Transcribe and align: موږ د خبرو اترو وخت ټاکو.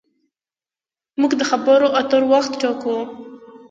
موږ 1.19 1.31
د 1.39 1.41
خبرو 1.49 1.87
اترو 1.99 2.27
وخت 2.33 2.51
ټاکو. 2.61 2.97